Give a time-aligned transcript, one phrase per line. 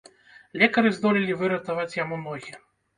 [0.61, 2.63] Лекары здолелі выратаваць яму ногі.